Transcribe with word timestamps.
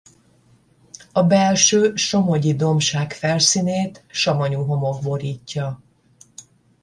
A 1.11 1.23
Belső-Somogyi-dombság 1.23 3.13
felszínét 3.13 4.03
savanyú 4.07 4.65
homok 4.65 5.01
borítja. 5.01 5.81